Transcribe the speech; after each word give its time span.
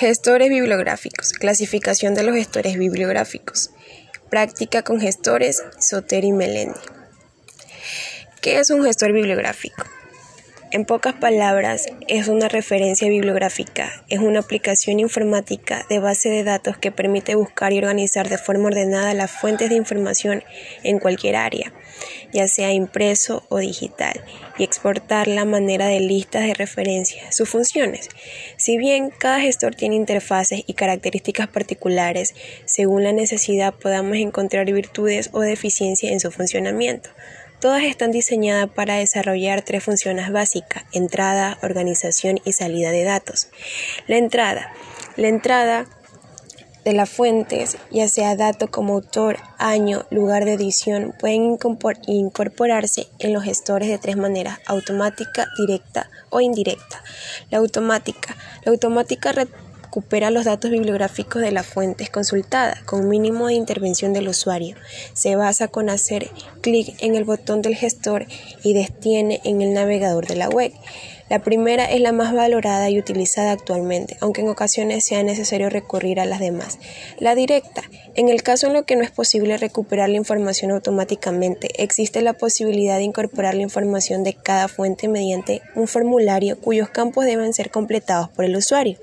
Gestores 0.00 0.48
bibliográficos. 0.48 1.34
Clasificación 1.34 2.14
de 2.14 2.22
los 2.22 2.34
gestores 2.34 2.78
bibliográficos. 2.78 3.68
Práctica 4.30 4.82
con 4.82 4.98
gestores 4.98 5.62
Sotero 5.78 6.26
y 6.26 6.32
Melendi. 6.32 6.80
¿Qué 8.40 8.60
es 8.60 8.70
un 8.70 8.82
gestor 8.82 9.12
bibliográfico? 9.12 9.84
En 10.72 10.84
pocas 10.84 11.14
palabras, 11.14 11.88
es 12.06 12.28
una 12.28 12.48
referencia 12.48 13.08
bibliográfica, 13.08 14.04
es 14.08 14.20
una 14.20 14.38
aplicación 14.38 15.00
informática 15.00 15.84
de 15.90 15.98
base 15.98 16.28
de 16.28 16.44
datos 16.44 16.78
que 16.78 16.92
permite 16.92 17.34
buscar 17.34 17.72
y 17.72 17.78
organizar 17.78 18.28
de 18.28 18.38
forma 18.38 18.68
ordenada 18.68 19.12
las 19.14 19.32
fuentes 19.32 19.68
de 19.68 19.74
información 19.74 20.44
en 20.84 21.00
cualquier 21.00 21.34
área, 21.34 21.72
ya 22.32 22.46
sea 22.46 22.72
impreso 22.72 23.42
o 23.48 23.58
digital, 23.58 24.24
y 24.58 24.62
exportar 24.62 25.26
la 25.26 25.44
manera 25.44 25.88
de 25.88 25.98
listas 25.98 26.44
de 26.44 26.54
referencia. 26.54 27.32
Sus 27.32 27.48
funciones. 27.48 28.08
Si 28.56 28.78
bien 28.78 29.10
cada 29.10 29.40
gestor 29.40 29.74
tiene 29.74 29.96
interfaces 29.96 30.62
y 30.68 30.74
características 30.74 31.48
particulares, 31.48 32.36
según 32.64 33.02
la 33.02 33.12
necesidad 33.12 33.74
podamos 33.74 34.18
encontrar 34.18 34.70
virtudes 34.70 35.30
o 35.32 35.40
deficiencias 35.40 36.12
en 36.12 36.20
su 36.20 36.30
funcionamiento. 36.30 37.10
Todas 37.60 37.82
están 37.82 38.10
diseñadas 38.10 38.70
para 38.70 38.94
desarrollar 38.94 39.60
tres 39.60 39.84
funciones 39.84 40.32
básicas, 40.32 40.84
entrada, 40.92 41.58
organización 41.62 42.40
y 42.46 42.54
salida 42.54 42.90
de 42.90 43.04
datos. 43.04 43.48
La 44.06 44.16
entrada. 44.16 44.72
La 45.16 45.28
entrada 45.28 45.86
de 46.86 46.94
las 46.94 47.10
fuentes, 47.10 47.76
ya 47.90 48.08
sea 48.08 48.34
dato 48.34 48.70
como 48.70 48.94
autor, 48.94 49.36
año, 49.58 50.06
lugar 50.10 50.46
de 50.46 50.54
edición, 50.54 51.14
pueden 51.20 51.58
incorporarse 52.06 53.08
en 53.18 53.34
los 53.34 53.44
gestores 53.44 53.90
de 53.90 53.98
tres 53.98 54.16
maneras, 54.16 54.58
automática, 54.66 55.46
directa 55.58 56.08
o 56.30 56.40
indirecta. 56.40 57.02
La 57.50 57.58
automática. 57.58 58.38
La 58.64 58.72
automática 58.72 59.34
recupera 59.90 60.30
los 60.30 60.44
datos 60.44 60.70
bibliográficos 60.70 61.42
de 61.42 61.50
las 61.50 61.66
fuentes 61.66 62.10
consultadas 62.10 62.80
con 62.84 63.08
mínimo 63.08 63.48
de 63.48 63.54
intervención 63.54 64.12
del 64.12 64.28
usuario. 64.28 64.76
Se 65.14 65.34
basa 65.34 65.66
con 65.66 65.90
hacer 65.90 66.30
clic 66.60 66.94
en 67.00 67.16
el 67.16 67.24
botón 67.24 67.60
del 67.60 67.74
gestor 67.74 68.26
y 68.62 68.72
destiene 68.72 69.40
en 69.42 69.62
el 69.62 69.74
navegador 69.74 70.28
de 70.28 70.36
la 70.36 70.48
web. 70.48 70.72
La 71.30 71.38
primera 71.38 71.84
es 71.84 72.00
la 72.00 72.10
más 72.10 72.34
valorada 72.34 72.90
y 72.90 72.98
utilizada 72.98 73.52
actualmente, 73.52 74.16
aunque 74.18 74.40
en 74.40 74.48
ocasiones 74.48 75.04
sea 75.04 75.22
necesario 75.22 75.70
recurrir 75.70 76.18
a 76.18 76.24
las 76.24 76.40
demás. 76.40 76.80
La 77.20 77.36
directa. 77.36 77.84
En 78.16 78.28
el 78.28 78.42
caso 78.42 78.66
en 78.66 78.72
lo 78.72 78.84
que 78.84 78.96
no 78.96 79.04
es 79.04 79.12
posible 79.12 79.56
recuperar 79.56 80.08
la 80.08 80.16
información 80.16 80.72
automáticamente, 80.72 81.68
existe 81.80 82.20
la 82.20 82.32
posibilidad 82.32 82.96
de 82.96 83.04
incorporar 83.04 83.54
la 83.54 83.62
información 83.62 84.24
de 84.24 84.34
cada 84.34 84.66
fuente 84.66 85.06
mediante 85.06 85.62
un 85.76 85.86
formulario 85.86 86.58
cuyos 86.58 86.88
campos 86.88 87.26
deben 87.26 87.54
ser 87.54 87.70
completados 87.70 88.28
por 88.30 88.44
el 88.44 88.56
usuario. 88.56 88.98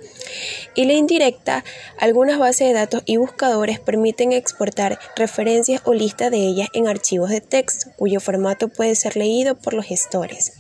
Y 0.75 0.83
la 0.83 0.93
indirecta, 0.95 1.63
algunas 1.97 2.39
bases 2.39 2.67
de 2.67 2.73
datos 2.73 3.03
y 3.05 3.15
buscadores 3.15 3.79
permiten 3.79 4.33
exportar 4.33 4.99
referencias 5.15 5.81
o 5.85 5.93
listas 5.93 6.29
de 6.29 6.39
ellas 6.39 6.67
en 6.73 6.89
archivos 6.89 7.29
de 7.29 7.39
texto, 7.39 7.89
cuyo 7.95 8.19
formato 8.19 8.67
puede 8.67 8.95
ser 8.95 9.15
leído 9.15 9.55
por 9.55 9.73
los 9.73 9.85
gestores. 9.85 10.51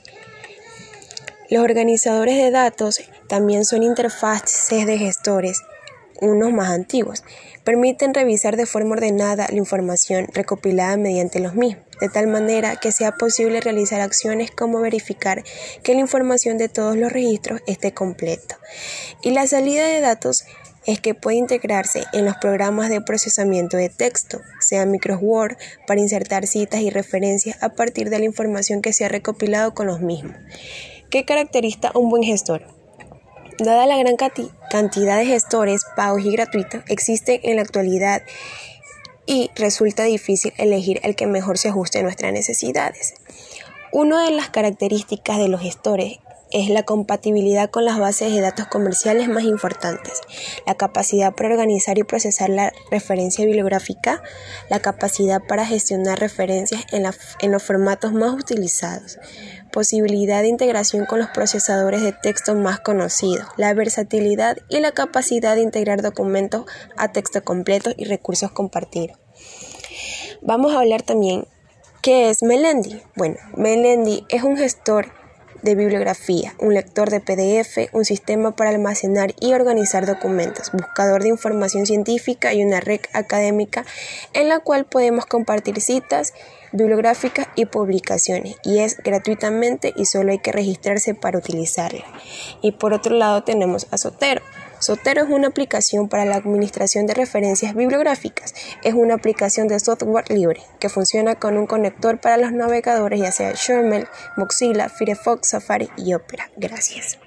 Los 1.49 1.63
organizadores 1.63 2.35
de 2.35 2.51
datos 2.51 2.99
también 3.29 3.63
son 3.63 3.81
interfaces 3.81 4.85
de 4.85 4.97
gestores, 4.97 5.61
unos 6.19 6.51
más 6.51 6.69
antiguos. 6.69 7.23
Permiten 7.63 8.13
revisar 8.13 8.57
de 8.57 8.65
forma 8.65 8.93
ordenada 8.93 9.47
la 9.49 9.57
información 9.57 10.27
recopilada 10.33 10.97
mediante 10.97 11.39
los 11.39 11.55
mismos, 11.55 11.85
de 12.01 12.09
tal 12.09 12.27
manera 12.27 12.75
que 12.75 12.91
sea 12.91 13.13
posible 13.13 13.61
realizar 13.61 14.01
acciones 14.01 14.51
como 14.51 14.81
verificar 14.81 15.43
que 15.83 15.93
la 15.93 16.01
información 16.01 16.57
de 16.57 16.67
todos 16.67 16.97
los 16.97 17.13
registros 17.13 17.61
esté 17.65 17.93
completa. 17.93 18.59
Y 19.21 19.31
la 19.31 19.47
salida 19.47 19.87
de 19.87 20.01
datos 20.01 20.43
es 20.85 20.99
que 20.99 21.15
puede 21.15 21.37
integrarse 21.37 22.03
en 22.11 22.25
los 22.25 22.35
programas 22.37 22.89
de 22.89 23.01
procesamiento 23.01 23.77
de 23.77 23.89
texto, 23.89 24.41
sea 24.59 24.85
Microsoft 24.85 25.57
para 25.85 26.01
insertar 26.01 26.45
citas 26.45 26.81
y 26.81 26.89
referencias 26.89 27.61
a 27.61 27.69
partir 27.69 28.09
de 28.09 28.19
la 28.19 28.25
información 28.25 28.81
que 28.81 28.93
se 28.93 29.05
ha 29.05 29.09
recopilado 29.09 29.73
con 29.73 29.87
los 29.87 30.01
mismos. 30.01 30.35
¿Qué 31.09 31.23
caracteriza 31.23 31.91
un 31.93 32.09
buen 32.09 32.23
gestor? 32.23 32.63
Dada 33.59 33.85
la 33.85 33.97
gran 33.97 34.17
cantidad 34.69 35.17
de 35.17 35.25
gestores 35.25 35.83
pagos 35.95 36.25
y 36.25 36.31
gratuitos 36.31 36.81
existen 36.89 37.39
en 37.43 37.55
la 37.55 37.61
actualidad 37.61 38.23
y 39.25 39.49
resulta 39.55 40.03
difícil 40.03 40.51
elegir 40.57 40.99
el 41.03 41.15
que 41.15 41.25
mejor 41.25 41.57
se 41.57 41.69
ajuste 41.69 41.99
a 41.99 42.03
nuestras 42.03 42.33
necesidades. 42.33 43.13
Una 43.93 44.25
de 44.25 44.31
las 44.31 44.49
características 44.49 45.37
de 45.37 45.47
los 45.47 45.61
gestores 45.61 46.19
es 46.51 46.69
la 46.69 46.83
compatibilidad 46.83 47.69
con 47.69 47.85
las 47.85 47.99
bases 47.99 48.33
de 48.33 48.41
datos 48.41 48.67
comerciales 48.67 49.27
más 49.27 49.43
importantes, 49.43 50.21
la 50.65 50.75
capacidad 50.75 51.33
para 51.33 51.49
organizar 51.49 51.97
y 51.97 52.03
procesar 52.03 52.49
la 52.49 52.71
referencia 52.91 53.45
bibliográfica, 53.45 54.21
la 54.69 54.79
capacidad 54.79 55.41
para 55.47 55.65
gestionar 55.65 56.19
referencias 56.19 56.85
en, 56.91 57.51
los 57.51 57.63
formatos 57.63 58.13
más 58.13 58.33
utilizados, 58.33 59.19
posibilidad 59.71 60.41
de 60.41 60.47
integración 60.47 61.05
con 61.05 61.19
los 61.19 61.29
procesadores 61.29 62.01
de 62.01 62.13
texto 62.13 62.55
más 62.55 62.79
conocidos, 62.79 63.47
la 63.57 63.73
versatilidad 63.73 64.57
y 64.69 64.79
la 64.79 64.91
capacidad 64.91 65.55
de 65.55 65.61
integrar 65.61 66.01
documentos 66.01 66.65
a 66.95 67.11
texto 67.11 67.43
completo 67.43 67.91
y 67.97 68.05
recursos 68.05 68.51
compartidos. 68.51 69.17
Vamos 70.41 70.73
a 70.73 70.79
hablar 70.79 71.01
también 71.01 71.47
qué 72.01 72.29
es 72.29 72.43
Melendi. 72.43 73.01
Bueno, 73.15 73.37
Melendi 73.55 74.25
es 74.29 74.43
un 74.43 74.55
gestor 74.55 75.11
de 75.61 75.75
bibliografía, 75.75 76.53
un 76.59 76.73
lector 76.73 77.09
de 77.09 77.19
PDF, 77.19 77.93
un 77.93 78.05
sistema 78.05 78.55
para 78.55 78.69
almacenar 78.69 79.33
y 79.39 79.53
organizar 79.53 80.05
documentos, 80.05 80.71
buscador 80.71 81.23
de 81.23 81.29
información 81.29 81.85
científica 81.85 82.53
y 82.53 82.63
una 82.63 82.79
red 82.79 83.01
académica 83.13 83.85
en 84.33 84.49
la 84.49 84.59
cual 84.59 84.85
podemos 84.85 85.25
compartir 85.25 85.81
citas 85.81 86.33
bibliográficas 86.71 87.47
y 87.55 87.65
publicaciones 87.65 88.57
y 88.63 88.79
es 88.79 88.97
gratuitamente 88.97 89.93
y 89.95 90.05
solo 90.05 90.31
hay 90.31 90.39
que 90.39 90.51
registrarse 90.51 91.13
para 91.13 91.37
utilizarla. 91.37 92.03
Y 92.61 92.73
por 92.73 92.93
otro 92.93 93.15
lado 93.15 93.43
tenemos 93.43 93.87
a 93.91 93.97
Sotero 93.97 94.41
Sotero 94.87 95.23
es 95.23 95.29
una 95.29 95.49
aplicación 95.49 96.07
para 96.07 96.23
la 96.23 96.37
administración 96.37 97.07
de 97.07 97.13
referencias 97.13 97.75
bibliográficas. 97.75 98.55
Es 98.85 98.93
una 98.93 99.15
aplicación 99.15 99.67
de 99.67 99.81
software 99.81 100.31
libre 100.31 100.61
que 100.79 100.87
funciona 100.87 101.35
con 101.35 101.57
un 101.57 101.67
conector 101.67 102.21
para 102.21 102.37
los 102.37 102.53
navegadores 102.53 103.19
ya 103.19 103.33
sea 103.33 103.51
Gmail, 103.51 104.07
Mozilla, 104.37 104.87
Firefox, 104.87 105.49
Safari 105.49 105.89
y 105.97 106.13
Opera. 106.13 106.49
Gracias. 106.55 107.19